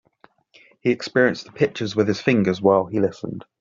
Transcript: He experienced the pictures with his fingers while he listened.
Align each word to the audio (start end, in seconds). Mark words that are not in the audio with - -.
He 0.79 0.89
experienced 0.89 1.45
the 1.45 1.51
pictures 1.51 1.95
with 1.95 2.07
his 2.07 2.19
fingers 2.19 2.59
while 2.59 2.85
he 2.85 2.99
listened. 2.99 3.45